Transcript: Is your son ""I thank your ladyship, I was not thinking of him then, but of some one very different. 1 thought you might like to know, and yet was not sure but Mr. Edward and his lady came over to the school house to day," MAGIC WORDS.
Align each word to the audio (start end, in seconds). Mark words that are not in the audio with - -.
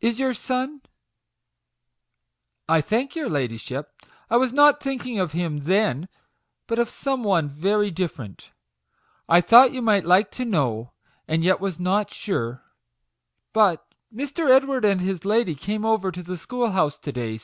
Is 0.00 0.18
your 0.18 0.32
son 0.32 0.80
""I 2.76 2.80
thank 2.80 3.14
your 3.14 3.28
ladyship, 3.28 3.92
I 4.30 4.38
was 4.38 4.50
not 4.50 4.82
thinking 4.82 5.18
of 5.18 5.32
him 5.32 5.64
then, 5.64 6.08
but 6.66 6.78
of 6.78 6.88
some 6.88 7.22
one 7.22 7.46
very 7.50 7.90
different. 7.90 8.52
1 9.26 9.42
thought 9.42 9.72
you 9.74 9.82
might 9.82 10.06
like 10.06 10.30
to 10.30 10.46
know, 10.46 10.92
and 11.28 11.44
yet 11.44 11.60
was 11.60 11.78
not 11.78 12.10
sure 12.10 12.62
but 13.52 13.94
Mr. 14.10 14.48
Edward 14.48 14.86
and 14.86 15.02
his 15.02 15.26
lady 15.26 15.54
came 15.54 15.84
over 15.84 16.10
to 16.10 16.22
the 16.22 16.38
school 16.38 16.70
house 16.70 16.98
to 17.00 17.12
day," 17.12 17.20
MAGIC 17.22 17.28
WORDS. 17.32 17.34